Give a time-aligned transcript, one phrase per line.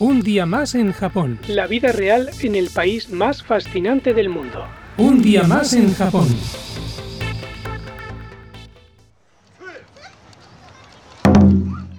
[0.00, 1.38] Un día más en Japón.
[1.46, 4.66] La vida real en el país más fascinante del mundo.
[4.98, 6.26] Un día más en Japón.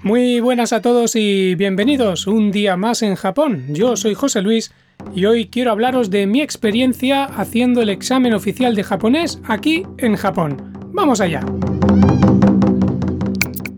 [0.04, 3.64] Muy buenas a todos y bienvenidos un día más en Japón.
[3.70, 4.74] Yo soy José Luis
[5.16, 10.18] y hoy quiero hablaros de mi experiencia haciendo el examen oficial de japonés aquí en
[10.18, 10.74] Japón.
[10.92, 11.46] Vamos allá.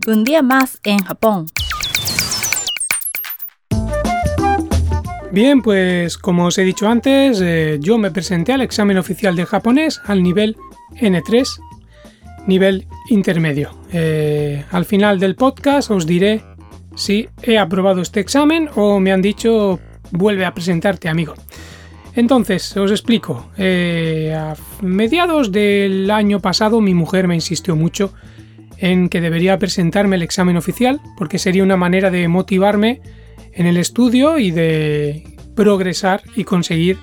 [0.08, 1.46] Un día más en Japón.
[5.30, 9.44] Bien, pues como os he dicho antes, eh, yo me presenté al examen oficial de
[9.44, 10.56] japonés al nivel
[10.96, 11.46] N3,
[12.46, 13.78] nivel intermedio.
[13.92, 16.42] Eh, al final del podcast os diré
[16.96, 19.78] si he aprobado este examen o me han dicho
[20.12, 21.34] vuelve a presentarte, amigo.
[22.14, 23.50] Entonces, os explico.
[23.58, 28.14] Eh, a mediados del año pasado mi mujer me insistió mucho
[28.78, 33.02] en que debería presentarme el examen oficial porque sería una manera de motivarme
[33.58, 36.96] en el estudio y de progresar y conseguir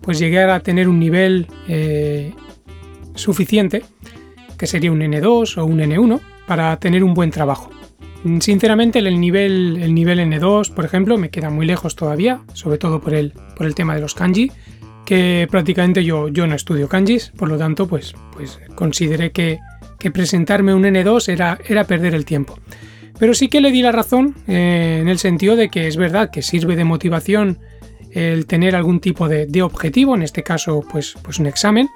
[0.00, 2.34] pues llegar a tener un nivel eh,
[3.14, 3.84] suficiente,
[4.58, 7.70] que sería un N2 o un N1, para tener un buen trabajo.
[8.40, 13.00] Sinceramente el nivel, el nivel N2, por ejemplo, me queda muy lejos todavía, sobre todo
[13.00, 14.50] por el, por el tema de los kanji,
[15.06, 19.60] que prácticamente yo, yo no estudio kanjis, por lo tanto, pues, pues consideré que,
[20.00, 22.58] que presentarme un N2 era, era perder el tiempo.
[23.18, 26.30] Pero sí que le di la razón eh, en el sentido de que es verdad
[26.30, 27.58] que sirve de motivación
[28.10, 31.88] el tener algún tipo de, objetivo, en este caso pues, pues un examen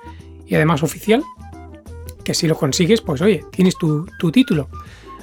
[0.47, 1.22] y además oficial,
[2.25, 4.69] que si lo consigues pues oye, tienes tu, título.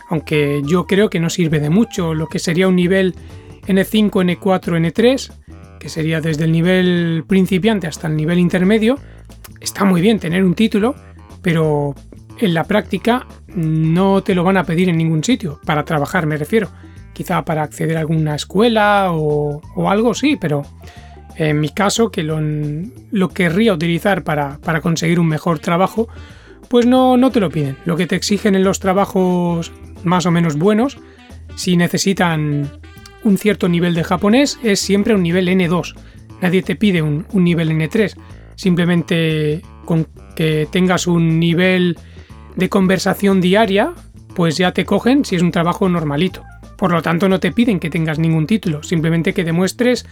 [0.10, 3.16] Aunque yo creo que no sirve de mucho lo que sería un nivel
[3.68, 5.32] N5, N4, N3,
[5.80, 9.00] que sería desde el nivel principiante hasta el nivel intermedio.
[9.60, 10.96] Está muy bien tener un título,
[11.42, 11.96] pero
[12.40, 16.38] en la práctica no te lo van a pedir en ningún sitio, para trabajar me
[16.38, 16.70] refiero.
[17.14, 20.64] Quizá para acceder a alguna escuela o, algo, sí, pero
[21.36, 26.08] en mi caso, que lo, querría utilizar para, conseguir un mejor trabajo,
[26.70, 27.78] pues no, no te lo piden.
[27.86, 29.72] Lo que te exigen en los trabajos
[30.04, 30.98] más o menos buenos,
[31.56, 32.72] si necesitan
[33.24, 35.94] un cierto nivel de japonés, es siempre un nivel N2.
[36.42, 38.16] Nadie te pide un, un nivel N3.
[38.56, 41.98] Simplemente con que tengas un nivel
[42.56, 43.94] de conversación diaria,
[44.36, 46.44] pues ya te cogen si es un trabajo normalito.
[46.78, 50.06] Por lo tanto, no te piden que tengas ningún título, simplemente que demuestres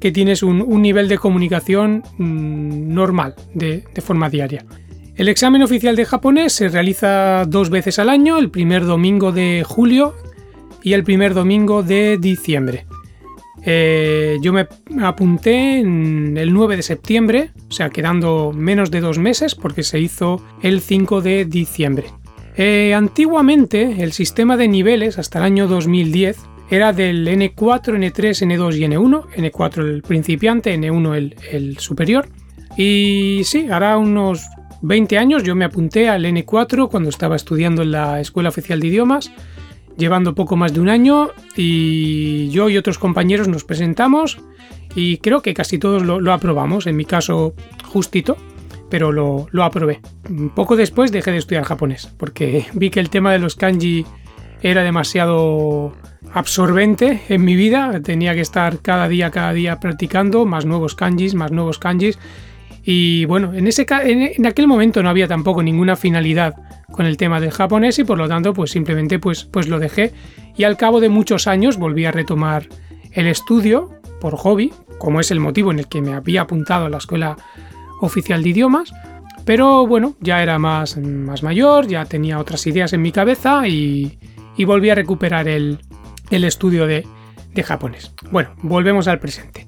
[0.00, 4.64] que tienes un, nivel de comunicación mm, normal, de, de forma diaria.
[5.16, 9.62] El examen oficial de japonés se realiza dos veces al año, el primer domingo de
[9.64, 10.14] julio
[10.82, 12.86] y el primer domingo de diciembre.
[13.66, 14.66] Eh, yo me
[15.02, 20.00] apunté en el 9 de septiembre, o sea, quedando menos de dos meses porque se
[20.00, 22.06] hizo el 5 de diciembre.
[22.56, 26.38] Eh, antiguamente el sistema de niveles hasta el año 2010
[26.70, 32.28] era del N4, N3, N2 y N1, N4 el principiante, N1 el, el superior.
[32.76, 34.46] Y sí, hará unos
[34.82, 38.88] 20 años yo me apunté al N4 cuando estaba estudiando en la Escuela Oficial de
[38.88, 39.32] Idiomas
[39.96, 44.38] llevando poco más de un año y yo y otros compañeros nos presentamos
[44.94, 48.36] y creo que casi todos lo, aprobamos, en mi caso justito,
[48.90, 50.00] pero lo, lo, aprobé.
[50.54, 54.04] Poco después dejé de estudiar japonés porque vi que el tema de los kanji
[54.62, 55.92] era demasiado
[56.32, 61.34] absorbente en mi vida, tenía que estar cada día, cada día practicando más nuevos kanjis,
[61.34, 62.18] más nuevos kanjis
[62.84, 66.54] y bueno, en, ese, en, aquel momento no había tampoco ninguna finalidad
[66.90, 70.12] con el tema del japonés y por lo tanto pues simplemente pues, pues lo dejé
[70.56, 72.68] y al cabo de muchos años volví a retomar
[73.12, 73.90] el estudio
[74.20, 77.36] por hobby, como es el motivo en el que me había apuntado a la escuela
[78.00, 78.92] oficial de idiomas,
[79.44, 84.18] pero bueno, ya era más, más mayor, ya tenía otras ideas en mi cabeza y,
[84.56, 85.78] y volví a recuperar el,
[86.30, 87.06] el estudio de,
[87.52, 88.12] de japonés.
[88.30, 89.66] Bueno, volvemos al presente.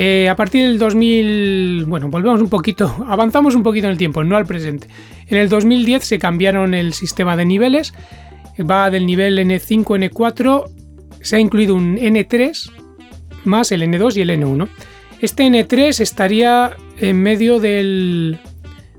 [0.00, 4.22] Eh, a partir del 2000, bueno, volvemos un poquito, avanzamos un poquito en el tiempo,
[4.22, 4.86] no al presente.
[5.26, 7.92] En el 2010 se cambiaron el sistema de niveles,
[8.58, 10.70] va del nivel N5, N4,
[11.20, 12.70] se ha incluido un N3
[13.44, 14.68] más el N2 y el N1.
[15.20, 18.38] Este N3 estaría en medio del,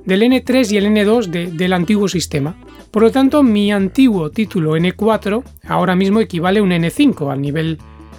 [0.03, 2.57] del N3 y el N2 del antiguo sistema.
[2.91, 7.77] Por lo tanto, mi antiguo título N4 ahora mismo equivale a un N5, al nivel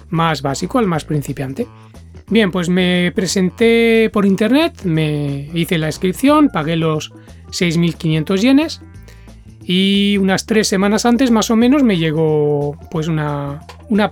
[0.09, 1.67] más básico, al más principiante.
[2.31, 7.11] Bien, pues me presenté por internet, me hice la inscripción, pagué los
[7.49, 8.81] 6.500 yenes
[9.65, 13.59] y unas tres semanas antes más o menos me llegó pues una,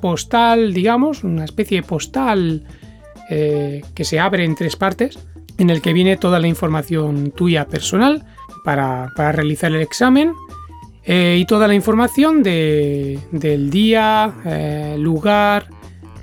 [0.02, 2.66] postal, digamos, una especie de postal
[3.30, 5.18] eh, que se abre en tres partes,
[5.58, 8.26] en el que viene toda la información tuya personal
[8.66, 10.34] para, realizar el examen
[11.06, 15.79] eh, y toda la información del día, eh, lugar,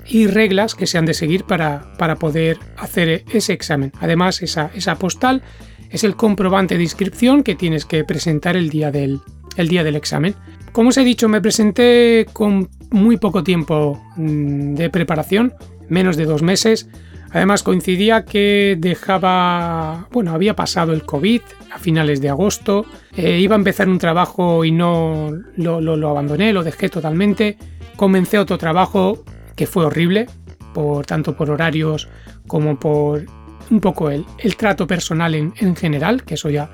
[0.09, 3.91] y reglas que se han de seguir para, para poder hacer ese examen.
[3.99, 5.43] Además, esa, esa postal
[5.89, 9.21] es el comprobante de inscripción que tienes que presentar el día del,
[9.55, 10.35] el día del examen.
[10.71, 15.53] Como os he dicho, me presenté con muy poco tiempo mm, de preparación,
[15.89, 16.89] menos de dos meses.
[17.31, 21.41] Además coincidía que dejaba, bueno, había pasado el COVID
[21.73, 26.53] a finales de agosto, eh, iba a empezar un trabajo y no lo, lo, abandoné,
[26.53, 27.57] lo dejé totalmente.
[27.97, 29.25] Comencé otro trabajo
[29.57, 30.27] que fue horrible,
[30.73, 32.07] por tanto por horarios
[32.47, 33.25] como por
[33.69, 36.69] un poco el, el trato personal en, en, general, que eso ya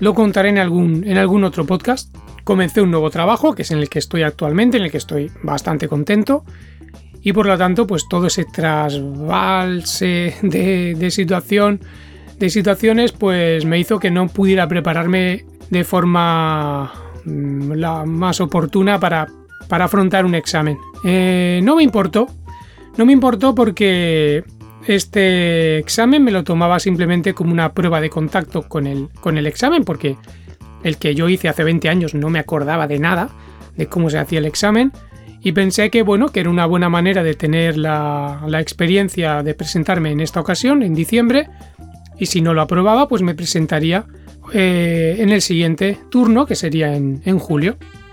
[0.00, 2.12] lo contaré en algún, en algún otro podcast.
[2.42, 5.30] Comencé un nuevo trabajo, que es en el que estoy actualmente, en el que estoy
[5.42, 6.44] bastante contento.
[7.22, 11.80] Y por lo tanto, pues todo ese trasvalse de, de situación,
[12.38, 16.92] de situaciones, pues me hizo que no pudiera prepararme de forma
[17.24, 19.28] mm, la más oportuna para,
[19.68, 20.78] para afrontar un examen.
[21.04, 22.28] Eh, no me importó,
[22.96, 24.44] no me importó porque
[24.86, 29.46] este examen me lo tomaba simplemente como una prueba de contacto con el, con el
[29.46, 30.16] examen, porque
[30.82, 33.30] el que yo hice hace 20 años no me acordaba de nada
[33.76, 34.92] de cómo se hacía el examen
[35.44, 40.10] y pensé que bueno que era una buena manera de tener la, experiencia de presentarme
[40.10, 41.48] en esta ocasión en diciembre
[42.18, 44.06] y si no lo aprobaba pues me presentaría
[44.52, 48.03] eh, en el siguiente turno que sería en, julio mm,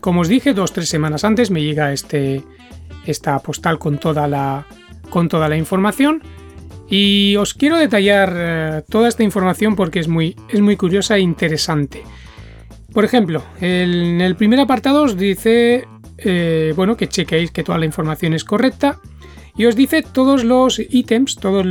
[0.00, 2.42] como os dije dos tres semanas antes me llega este
[3.06, 4.66] esta postal con toda la
[5.10, 6.22] con toda la información
[6.88, 11.20] y os quiero detallar eh, toda esta información porque es muy, es muy curiosa e
[11.20, 12.02] interesante.
[12.92, 15.88] Por ejemplo, en el primer apartado os dice
[16.18, 19.00] eh, bueno, que chequeéis que toda la información es correcta
[19.56, 21.66] y os dice todos los ítems, todas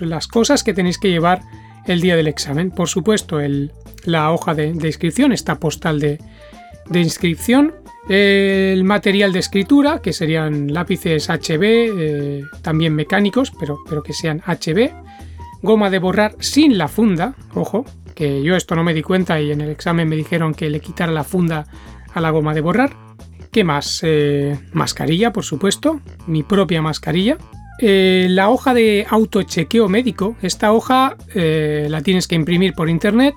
[0.00, 1.40] las cosas que tenéis que llevar
[1.86, 2.70] el día del examen.
[2.70, 3.72] Por supuesto, el,
[4.04, 6.18] la hoja de, inscripción, esta postal de,
[6.88, 7.74] de inscripción,
[8.08, 14.42] el material de escritura, que serían lápices HB, eh, también mecánicos, pero, pero que sean
[14.46, 14.92] HB.
[15.62, 17.84] Goma de borrar sin la funda, ojo,
[18.14, 20.80] que yo esto no me di cuenta y en el examen me dijeron que le
[20.80, 21.66] quitara la funda
[22.14, 22.94] a la goma de borrar.
[23.50, 24.00] ¿Qué más?
[24.02, 27.38] Eh, mascarilla, por supuesto, mi propia mascarilla.
[27.80, 33.34] Eh, la hoja de autochequeo médico, esta hoja la tienes que imprimir por internet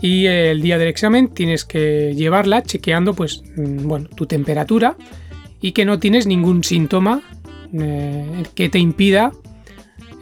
[0.00, 4.96] y el día del examen tienes que llevarla chequeando pues mm, bueno, tu temperatura
[5.60, 7.22] y que no tienes ningún síntoma
[7.72, 9.32] eh, que te impida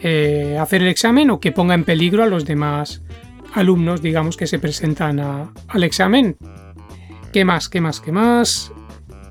[0.02, 3.02] eh, hacer el examen o que ponga en peligro a los demás
[3.54, 6.36] alumnos, digamos, que se presentan al examen.
[7.32, 7.68] ¿Qué más?
[7.68, 8.00] ¿Qué más?
[8.00, 8.72] ¿Qué más?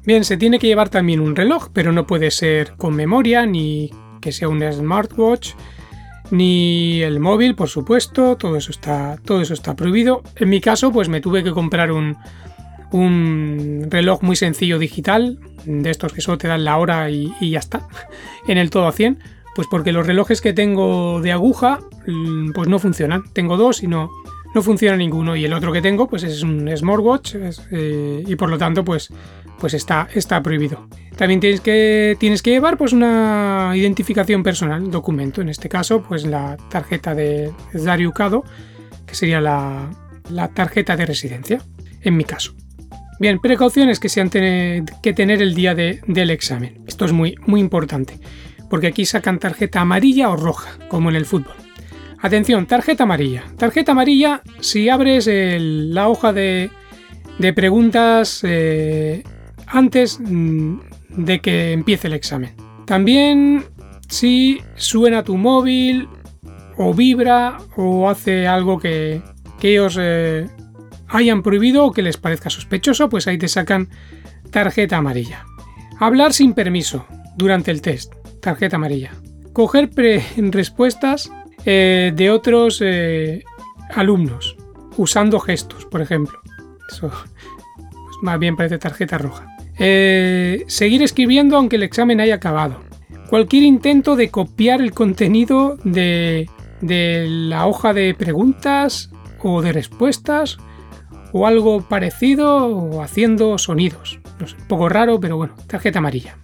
[0.03, 3.91] Bien, se tiene que llevar también un reloj, pero no puede ser con memoria ni
[4.21, 5.53] que sea un smartwatch
[6.31, 10.23] ni el móvil, por supuesto, todo eso está, todo eso está prohibido.
[10.35, 12.17] En mi caso, pues me tuve que comprar un,
[12.91, 17.59] un reloj muy sencillo digital, de estos que solo te dan la hora y, ya
[17.59, 17.87] está,
[18.47, 19.19] en el todo a 100,
[19.55, 23.23] pues porque los relojes que tengo de aguja, mm, pues no funcionan.
[23.33, 24.11] Tengo dos y no,
[24.53, 25.35] no funciona ninguno.
[25.35, 27.35] Y el otro que tengo, pues es un smartwatch
[27.71, 29.11] eh, y por lo tanto, pues
[29.59, 30.87] pues está, está prohibido.
[31.15, 36.25] También tienes que, tienes que llevar pues, una identificación personal, documento, en este caso, pues
[36.25, 38.43] la tarjeta de Dariucado,
[39.05, 39.89] que sería la,
[40.53, 41.61] tarjeta de residencia,
[42.01, 42.53] en mi caso.
[43.19, 46.83] Bien, precauciones que se han que tener el día del examen.
[46.85, 48.19] Esto es muy, muy importante,
[48.69, 51.55] porque aquí sacan tarjeta amarilla o roja, como en el fútbol.
[52.21, 53.43] Atención, tarjeta amarilla.
[53.57, 56.71] Tarjeta amarilla, si abres la hoja de,
[57.39, 59.23] de preguntas eh,
[59.75, 60.79] antes mm,
[61.09, 62.55] de que empiece el examen.
[62.85, 63.65] También
[64.07, 66.07] si suena tu móvil
[66.77, 69.21] o vibra o hace algo que,
[69.59, 70.47] que ellos eh,
[71.09, 73.89] hayan prohibido o que les parezca sospechoso, pues ahí te sacan
[74.49, 75.45] tarjeta amarilla.
[75.99, 77.05] Hablar sin permiso
[77.35, 79.11] durante el test, tarjeta amarilla.
[79.51, 79.89] Coger
[80.37, 81.31] respuestas
[81.65, 83.43] eh, de otros eh,
[83.93, 84.55] alumnos
[84.95, 86.39] usando gestos, por ejemplo.
[86.89, 87.09] Eso
[87.75, 89.54] pues más bien parece tarjeta roja.
[89.77, 92.81] Eh, seguir escribiendo aunque el examen haya acabado.
[93.29, 96.47] Cualquier intento de copiar el contenido de,
[96.81, 99.09] la hoja de preguntas
[99.41, 100.57] o de respuestas
[101.33, 104.19] o algo parecido o haciendo sonidos.
[104.39, 106.37] un poco raro, pero bueno, tarjeta amarilla.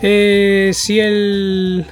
[0.00, 1.86] Eh, si el,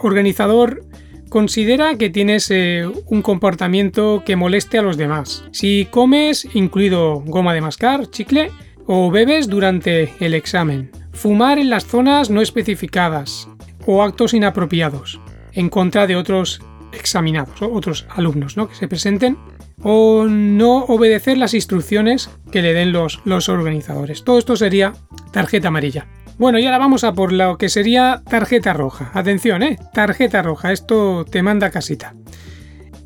[0.00, 0.84] organizador
[1.28, 5.44] considera que tienes eh, un comportamiento que moleste a los demás.
[5.52, 8.50] Si comes, incluido goma de mascar, chicle,
[8.92, 10.90] o bebes durante el examen.
[11.12, 13.48] Fumar en las zonas no especificadas
[13.86, 15.20] o actos inapropiados
[15.52, 18.68] en contra de otros examinados o otros alumnos ¿no?
[18.68, 19.38] que se presenten
[19.80, 24.24] o no obedecer las instrucciones que le den los, los organizadores.
[24.24, 24.94] Todo esto sería
[25.30, 26.08] tarjeta amarilla.
[26.36, 29.12] Bueno, y ahora vamos a por lo que sería tarjeta roja.
[29.14, 29.78] Atención, ¿eh?
[29.94, 32.16] Tarjeta roja, esto te manda casita.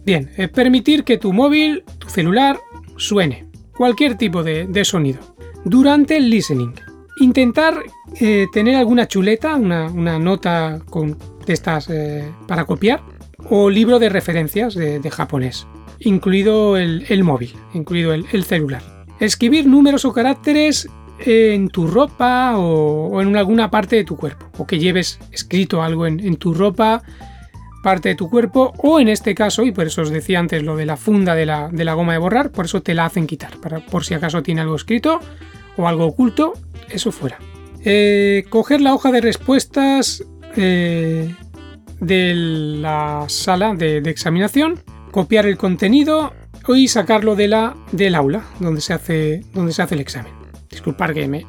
[0.07, 2.59] Bien, es permitir que tu móvil, tu celular,
[2.97, 3.49] suene.
[3.77, 5.34] Cualquier tipo de sonido.
[5.65, 6.75] Durante el listening.
[7.21, 7.75] Intentar
[8.21, 11.17] eh, tener alguna chuleta, una, una nota con,
[11.47, 13.03] de estas eh, para copiar,
[13.49, 15.67] o libro de referencias de, japonés,
[16.01, 18.83] incluido el, el móvil, incluido el, el celular.
[19.21, 24.47] Escribir números o caracteres en tu ropa o, o, en alguna parte de tu cuerpo,
[24.59, 27.03] o que lleves escrito algo en, en, tu ropa,
[27.83, 30.77] parte de tu cuerpo, o en este caso, y por eso os decía antes lo
[30.77, 33.27] de la funda de la, de la goma de borrar, por eso te la hacen
[33.27, 35.21] quitar, para, por si acaso tiene algo escrito
[35.77, 36.55] o algo oculto,
[36.89, 37.39] eso fuera.
[37.85, 40.25] Eh, coger la hoja de respuestas
[40.57, 41.35] eh,
[42.01, 46.33] de la sala de, de, examinación, copiar el contenido
[46.69, 50.33] y sacarlo de la, del aula donde se, hace, donde se hace el examen.
[50.71, 51.47] Disculpar que me,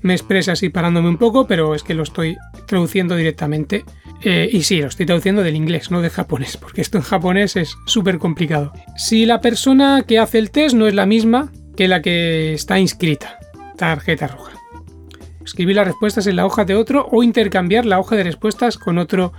[0.00, 3.84] me exprese así parándome un poco, pero es que lo estoy traduciendo directamente.
[4.22, 7.56] Eh, y sí, lo estoy traduciendo del inglés, no del japonés, porque esto en japonés
[7.56, 8.72] es súper complicado.
[8.96, 12.78] Si la persona que hace el test no es la misma que la que está
[12.78, 13.38] inscrita,
[13.76, 14.52] tarjeta roja.
[15.44, 18.98] Escribir las respuestas en la hoja de otro o intercambiar la hoja de respuestas con
[18.98, 19.32] otro,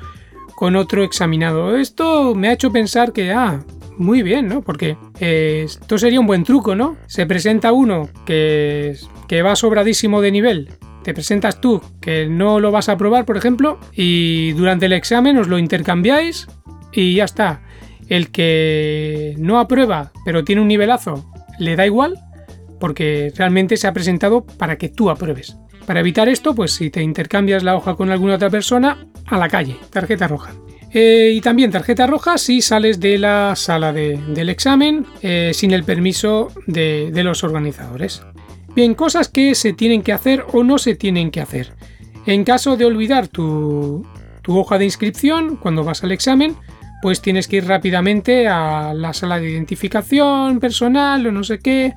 [0.56, 1.76] con otro examinado.
[1.76, 3.64] Esto me ha hecho pensar que, ah,
[3.98, 4.62] muy bien, ¿no?
[4.62, 6.98] Porque eh, esto sería un buen truco, ¿no?
[7.08, 8.96] Se presenta uno que,
[9.28, 10.70] que va sobradísimo de nivel.
[11.04, 15.38] Te presentas tú que no lo vas a probar, por ejemplo, y durante el examen
[15.38, 16.48] os lo intercambiáis
[16.92, 17.62] y ya está.
[18.08, 22.25] El que no aprueba, pero tiene un nivelazo, le da igual,
[22.80, 25.58] porque realmente se ha presentado para que tú apruebes.
[25.86, 29.48] Para evitar esto, pues si te intercambias la hoja con alguna otra persona, a la
[29.48, 30.54] calle, tarjeta roja.
[30.92, 35.72] Eh, y también tarjeta roja si sales de la sala de, del examen eh, sin
[35.72, 38.24] el permiso de, de, los organizadores.
[38.74, 41.74] Bien, cosas que se tienen que hacer o no se tienen que hacer.
[42.26, 44.08] En caso de olvidar tu,
[44.42, 46.56] tu hoja de inscripción cuando vas al examen,
[47.02, 51.94] pues tienes que ir rápidamente a la sala de identificación personal o no sé qué,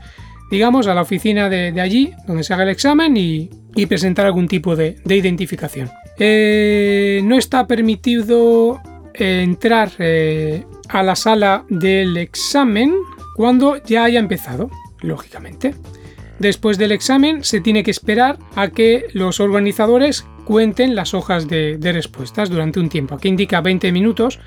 [0.51, 3.51] digamos, a la oficina de, allí, donde se haga el examen y,
[3.89, 5.89] presentar algún tipo de, de identificación.
[6.19, 8.81] Eh, no está permitido
[9.15, 12.93] eh, entrar eh, a la sala del examen
[13.37, 14.69] cuando ya haya empezado,
[15.01, 15.77] lógicamente.
[16.41, 21.77] Después del examen se tiene que esperar a que los organizadores cuenten las hojas de,
[21.79, 23.15] de respuestas durante un tiempo.
[23.15, 24.41] Aquí indica 20 minutos,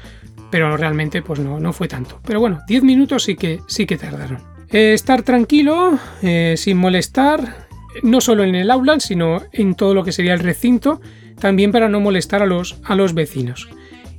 [0.49, 2.19] pero realmente pues no, no fue tanto.
[2.25, 4.50] Pero bueno, 10 minutos sí que, sí que tardaron.
[4.71, 7.67] Eh, estar tranquilo, eh, sin molestar,
[8.03, 11.01] no solo en el aula, sino en todo lo que sería el recinto,
[11.39, 13.67] también para no molestar a los, a los vecinos.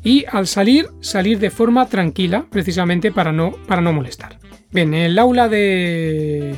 [0.04, 4.38] Y al salir, salir de forma tranquila, precisamente para no, para no molestar.
[4.72, 6.54] Bien, el aula de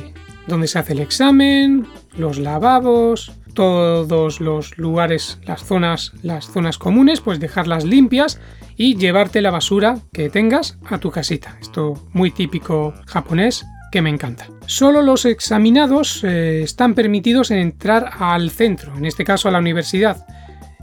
[0.47, 1.85] donde se hace el examen,
[2.17, 8.41] los lavabos, todos los lugares, las zonas, las zonas comunes, pues dejarlas limpias
[8.75, 11.57] y llevarte la basura que tengas a tu casita.
[11.61, 14.47] Esto muy típico japonés que me encanta.
[14.65, 19.59] Solo los examinados eh, están permitidos en entrar al centro, en este caso a la
[19.59, 20.25] universidad.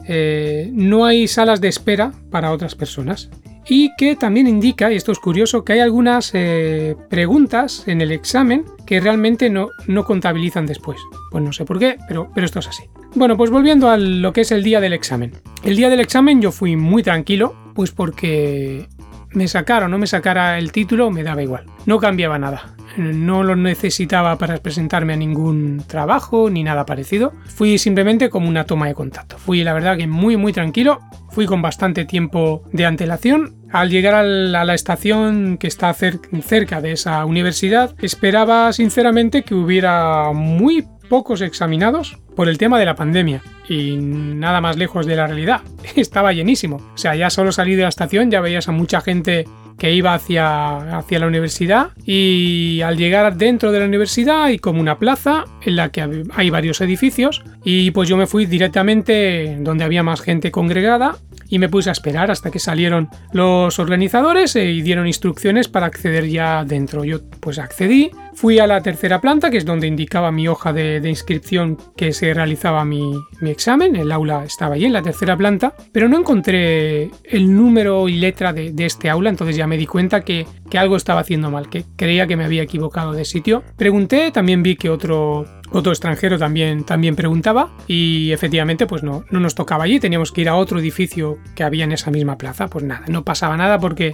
[0.07, 3.31] Eh, no hay salas de espera para otras personas.
[3.69, 8.11] Y que también indica, y esto es curioso, que hay algunas eh, preguntas en el
[8.11, 10.99] examen que realmente no, no contabilizan después.
[11.31, 12.83] Pues no sé por qué, pero, pero esto es así.
[13.15, 15.33] Bueno, pues volviendo a lo que es el día del examen.
[15.63, 18.89] El día del examen yo fui muy tranquilo, pues porque
[19.31, 21.65] me sacara o no me sacara el título, me daba igual.
[21.87, 22.75] No cambiaba nada.
[22.97, 27.33] No lo necesitaba para presentarme a ningún trabajo ni nada parecido.
[27.47, 29.39] Fui simplemente como una toma de contacto.
[29.39, 31.01] Fui la verdad que muy muy tranquilo.
[31.31, 33.57] Fui con bastante tiempo de antelación.
[33.71, 40.33] Al llegar a la estación que está cerca de esa universidad, esperaba sinceramente que hubiera
[40.35, 45.27] muy pocos examinados por el tema de la pandemia y nada más lejos de la
[45.27, 45.61] realidad.
[45.97, 46.77] Estaba llenísimo.
[46.95, 49.47] O sea, ya solo salí de la estación ya veías a mucha gente
[49.83, 54.81] que iba hacia, hacia la universidad y al llegar dentro de la universidad hay como
[54.81, 59.83] una plaza en la que hay varios edificios y pues yo me fui directamente donde
[59.83, 61.17] había más gente congregada
[61.53, 66.27] y me puse a esperar hasta que salieron los organizadores y dieron instrucciones para acceder
[66.27, 67.05] ya dentro.
[67.05, 71.07] Yo pues accedí, fui a la tercera planta, que es donde indicaba mi hoja de,
[71.07, 75.75] inscripción que se realizaba mi, mi, examen, el aula estaba allí en la tercera planta,
[75.93, 79.85] pero no encontré el número y letra de, de este aula, entonces ya me di
[79.85, 83.63] cuenta que, que algo estaba haciendo mal, que creía que me había equivocado de sitio.
[83.77, 89.41] Pregunté, también vi que otro otro extranjero también, también preguntaba y efectivamente pues no, no
[89.41, 92.69] nos tocaba allí, teníamos que ir a otro edificio que había en esa misma plaza.
[92.69, 94.13] Pues nada, no pasaba nada porque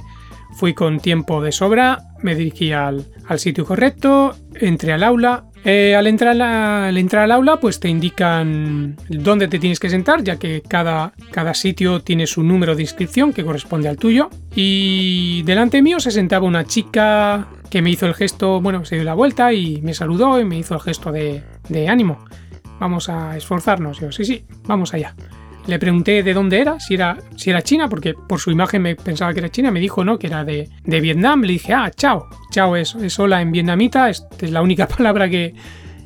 [0.56, 5.94] fui con tiempo de sobra, me dirigí al, al sitio correcto, entré al aula Eh,
[5.94, 10.38] al, entrar al entrar al aula, pues te indican dónde te tienes que sentar, ya
[10.38, 14.30] que cada, cada sitio tiene su número de inscripción que corresponde al tuyo.
[14.54, 19.04] Y delante mío se sentaba una chica que me hizo el gesto, bueno, se dio
[19.04, 22.24] la vuelta y me saludó y me hizo el gesto de, de ánimo.
[22.78, 24.00] Vamos a esforzarnos.
[24.00, 25.14] Yo, sí, sí, vamos allá.
[25.68, 28.96] Le pregunté de dónde era, si era, si era China, porque por su imagen me
[28.96, 29.70] pensaba que era China.
[29.70, 31.42] Me dijo no, que era de, de Vietnam.
[31.42, 32.26] Le dije, ah, chao.
[32.50, 34.08] Chao es, es hola en vietnamita.
[34.08, 35.54] Es, es la única palabra que,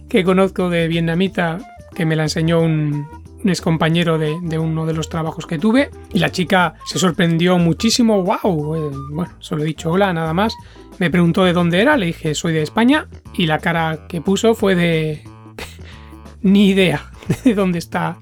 [0.08, 1.58] que, conozco de vietnamita
[1.94, 3.06] que me la enseñó un,
[3.44, 5.90] un ex compañero de, de, uno de los trabajos que tuve.
[6.12, 8.20] Y la chica se sorprendió muchísimo.
[8.24, 8.74] ¡Wow!
[8.74, 10.56] Eh, bueno, solo he dicho hola, nada más.
[10.98, 11.96] Me preguntó de dónde era.
[11.96, 13.06] Le dije, soy de España.
[13.34, 15.22] Y la cara que puso fue de.
[16.42, 17.12] Ni idea
[17.44, 18.18] de dónde está.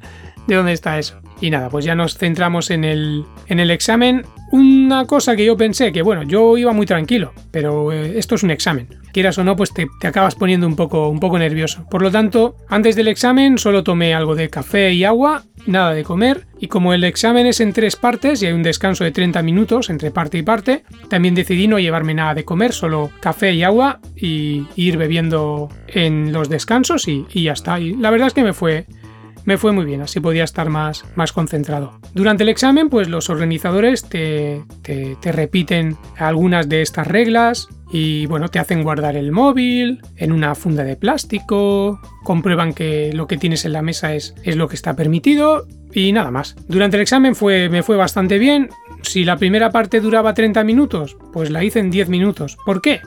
[0.47, 1.18] De dónde está eso.
[1.40, 4.25] Y nada, pues ya nos centramos en el, en el examen.
[4.52, 8.42] Una cosa que yo pensé, que bueno, yo iba muy tranquilo, pero eh, esto es
[8.42, 8.88] un examen.
[9.12, 11.87] Quieras o no, pues te, te, acabas poniendo un poco, un poco nervioso.
[11.90, 16.04] Por lo tanto, antes del examen solo tomé algo de café y agua, nada de
[16.04, 16.47] comer.
[16.59, 19.88] Y como el examen es en tres partes y hay un descanso de 30 minutos
[19.88, 24.00] entre parte y parte, también decidí no llevarme nada de comer, solo café y agua
[24.14, 27.80] y, ir bebiendo en los descansos y, y ya está.
[27.80, 28.87] Y la verdad es que me fue,
[29.50, 31.99] me fue muy bien, así podía estar más, más concentrado.
[32.14, 38.26] Durante el examen, pues los organizadores te, te, te, repiten algunas de estas reglas y
[38.26, 43.38] bueno, te hacen guardar el móvil en una funda de plástico, comprueban que lo que
[43.38, 46.54] tienes en la mesa es, es lo que está permitido y nada más.
[46.69, 48.69] Durante el examen fue, me fue bastante bien.
[49.02, 52.57] Si la primera parte duraba 30 minutos, pues la hice en 10 minutos.
[52.64, 53.00] ¿Por qué?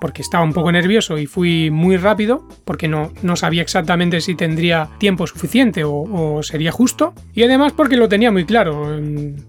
[0.00, 4.34] Porque estaba un poco nervioso y fui muy rápido, porque no, no sabía exactamente si
[4.34, 7.14] tendría tiempo suficiente o, o, sería justo.
[7.34, 8.98] Y además porque lo tenía muy claro.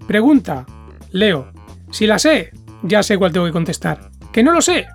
[0.07, 0.65] Pregunta,
[1.11, 1.51] leo.
[1.89, 2.51] Si la sé,
[2.83, 4.11] ya sé cuál tengo que contestar.
[4.31, 4.85] Que no lo sé.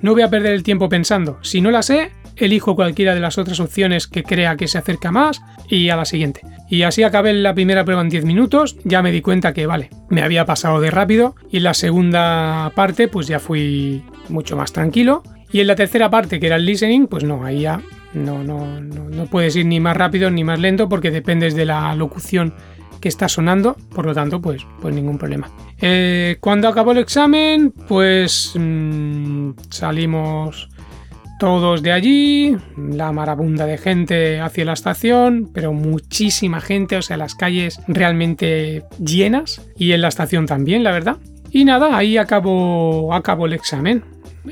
[0.00, 1.38] No voy a perder el tiempo pensando.
[1.42, 5.10] Si no la sé, elijo cualquiera de las otras opciones que crea que se acerca
[5.10, 6.42] más y a la siguiente.
[6.68, 9.90] Y así acabé la primera prueba en 10 minutos, ya me di cuenta que vale,
[10.08, 15.22] me había pasado de rápido y la segunda parte pues ya fui mucho más tranquilo
[15.50, 17.80] y en la tercera parte que era el listening pues no, ahí ya
[18.14, 21.64] no, no, no, no puedes ir ni más rápido ni más lento porque dependes de
[21.64, 22.54] la locución
[23.00, 25.50] que está sonando, por lo tanto, pues, pues ningún problema.
[25.80, 30.68] Eh, cuando acabó el examen, pues mmm, salimos
[31.38, 37.16] todos de allí, la marabunda de gente hacia la estación, pero muchísima gente, o sea,
[37.16, 41.16] las calles realmente llenas y en la estación también, la verdad.
[41.50, 44.02] Y nada, ahí acabó, acabó el examen.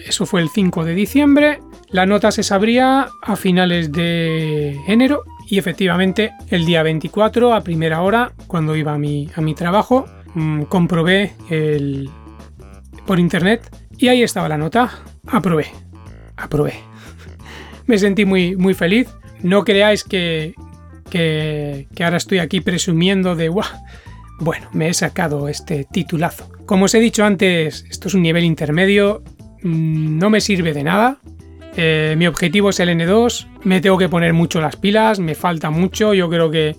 [0.06, 1.60] Eso fue el 5 de diciembre.
[1.90, 8.02] La nota se sabría a finales de enero y efectivamente el día 24 a primera
[8.02, 12.10] hora, cuando iba a mi, a mi trabajo, mmm, comprobé el,
[13.06, 14.90] por internet y ahí estaba la nota.
[15.26, 15.66] Aprobé
[16.36, 16.74] aprobé.
[17.86, 19.08] Me sentí muy, muy feliz.
[19.42, 20.54] No creáis que,
[21.10, 23.68] que, que ahora estoy aquí presumiendo de, ¡guau!
[24.38, 26.50] Bueno, me he sacado este titulazo.
[26.66, 30.84] Como os he dicho antes, esto es un nivel intermedio, mm, no me sirve de
[30.84, 31.18] nada.
[31.76, 35.70] Eh, mi objetivo es el N2, me tengo que poner mucho las pilas, me falta
[35.70, 36.74] mucho, yo creo que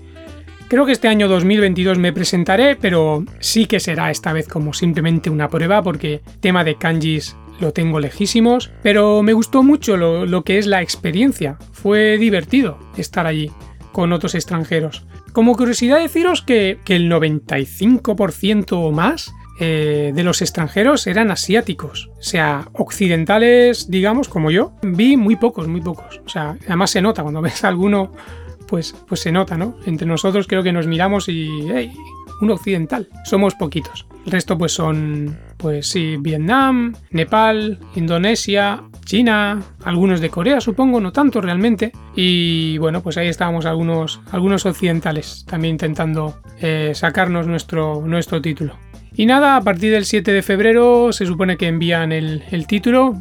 [0.67, 5.29] Creo que este año 2022 me presentaré, pero sí que será esta vez como simplemente
[5.29, 10.43] una prueba porque tema de kanjis lo tengo lejísimos, pero me gustó mucho lo, lo
[10.43, 11.57] que es la experiencia.
[11.71, 13.49] Fue divertido estar allí
[13.93, 15.05] con otros extranjeros.
[15.31, 22.09] Como curiosidad deciros que, que el 95% o más eh, de los extranjeros eran asiáticos,
[22.17, 26.21] o sea, occidentales, digamos, como yo, vi muy pocos, muy pocos.
[26.25, 28.11] O sea, además se nota cuando ves a alguno,
[28.67, 29.77] pues, pues se nota, ¿no?
[29.85, 31.91] Entre nosotros creo que nos miramos y, hey,
[32.41, 33.07] un occidental.
[33.23, 34.05] Somos poquitos.
[34.25, 41.11] El resto pues son, pues sí, Vietnam, Nepal, Indonesia, China, algunos de Corea supongo, no
[41.11, 41.91] tanto realmente.
[42.15, 48.77] Y bueno, pues ahí estábamos algunos, algunos occidentales también intentando eh, sacarnos nuestro, nuestro título.
[49.17, 53.15] Y nada, a partir del 7 de febrero se supone que envían el, título.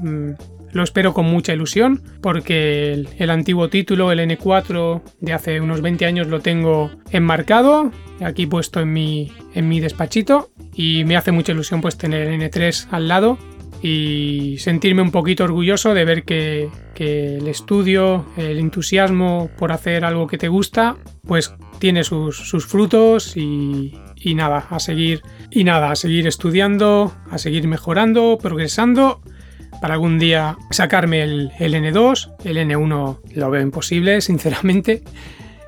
[0.70, 5.80] Lo espero con mucha ilusión porque el, el, antiguo título, el N4 de hace unos
[5.80, 11.32] 20 años, lo tengo enmarcado, aquí puesto en mi, en mi despachito y me hace
[11.32, 13.38] mucha ilusión pues tener el N3 al lado
[13.80, 20.04] y sentirme un poquito orgulloso de ver que, que el estudio, el entusiasmo por hacer
[20.04, 25.64] algo que te gusta, pues tiene sus, sus frutos y, y nada, a seguir y
[25.64, 29.20] nada, a seguir estudiando, a seguir mejorando, progresando
[29.80, 35.02] para algún día sacarme el, el, N2, el N1 lo veo imposible, sinceramente.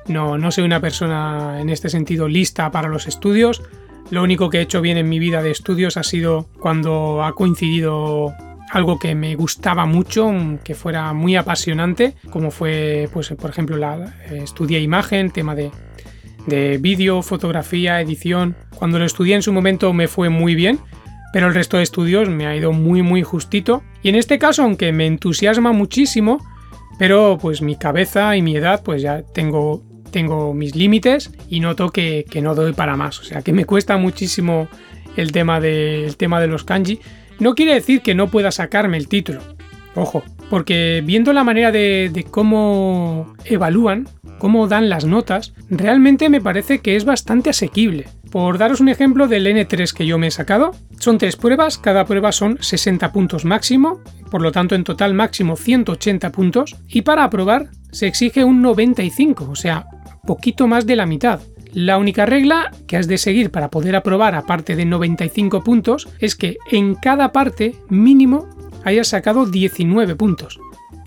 [0.07, 3.61] No, no soy una persona en este sentido lista para los estudios.
[4.09, 7.35] Lo único que he hecho bien en mi vida de estudios ha sido cuando ha
[7.35, 8.33] coincidido
[8.71, 10.31] algo que me gustaba mucho,
[10.63, 15.71] que fuera muy apasionante, como fue, pues, por ejemplo, la eh, estudié imagen, tema de,
[16.49, 18.55] de vídeo, fotografía, edición.
[18.75, 20.79] Cuando lo estudié en su momento me fue muy bien,
[21.31, 23.83] pero el resto de estudios me ha ido muy muy justito.
[24.03, 26.39] Y en este caso, aunque me entusiasma muchísimo,
[26.97, 31.89] pero pues mi cabeza y mi edad, pues ya tengo, tengo mis límites y noto
[31.89, 33.19] que, que no doy para más.
[33.19, 34.67] O sea que me cuesta muchísimo
[35.15, 36.99] el tema, de, el tema de los kanji.
[37.39, 39.41] No quiere decir que no pueda sacarme el título.
[39.95, 44.07] Ojo, porque viendo la manera de, cómo evalúan,
[44.37, 48.07] cómo dan las notas, realmente me parece que es bastante asequible.
[48.31, 52.05] Por daros un ejemplo del N3 que yo me he sacado, son tres pruebas, cada
[52.05, 57.23] prueba son 60 puntos máximo, por lo tanto en total máximo 180 puntos, y para
[57.23, 59.85] aprobar se exige un 95, o sea,
[60.25, 61.39] poquito más de la mitad.
[61.73, 66.35] La única regla que has de seguir para poder aprobar aparte de 95 puntos es
[66.35, 68.47] que en cada parte mínimo
[68.83, 70.59] hayas sacado 19 puntos.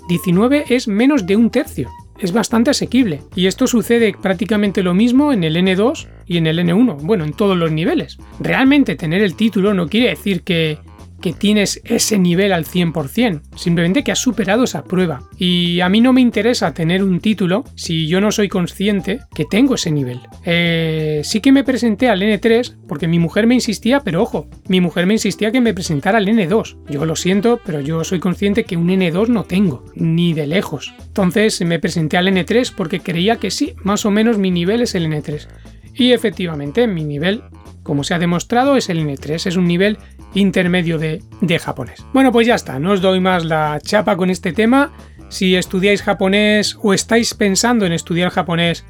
[0.08, 1.90] 19 es menos de un tercio
[2.22, 3.20] es bastante asequible.
[3.34, 7.32] Y esto sucede prácticamente lo mismo en el N2 y en el N1, bueno, en
[7.32, 8.16] todos los niveles.
[8.38, 10.78] Realmente tener el título no quiere decir que
[11.22, 15.22] que tienes ese nivel al 100%, simplemente que has superado esa prueba.
[15.38, 19.46] Y a mí no me interesa tener un título si yo no soy consciente que
[19.46, 20.20] tengo ese nivel.
[20.44, 24.82] Eh, sí que me presenté al N3 porque mi mujer me insistía, pero ojo, mi
[24.82, 26.76] mujer me insistía que me presentara al N2.
[26.90, 30.92] Yo lo siento, pero yo soy consciente que un N2 no tengo, ni de lejos.
[31.06, 34.94] Entonces me presenté al N3 porque creía que sí, más o menos mi nivel es
[34.94, 35.46] el N3.
[35.94, 37.42] Y efectivamente, mi nivel
[37.82, 39.98] como se ha demostrado, es el N3, es un nivel
[40.34, 41.22] intermedio de,
[41.58, 42.04] japonés.
[42.12, 44.92] Bueno, pues ya está, no os doy más la chapa con este tema.
[45.28, 48.84] Si estudiáis japonés o estáis pensando en estudiar japonés,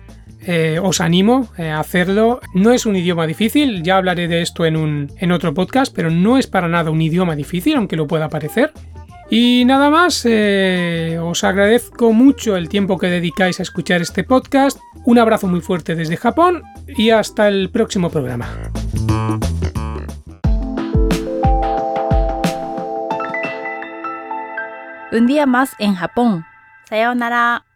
[0.44, 2.40] eh, os animo eh, a hacerlo.
[2.55, 6.11] No es un idioma difícil, ya hablaré de esto en, un, en otro podcast, pero
[6.11, 8.72] no es para nada un idioma difícil, aunque lo pueda parecer.
[9.31, 14.78] Y nada más, eh, os agradezco mucho el tiempo que dedicáis a escuchar este podcast.
[15.07, 18.48] Un abrazo muy fuerte desde Japón y hasta el próximo programa.
[25.12, 26.46] Un día más en Japón.
[26.88, 27.66] Sayonara.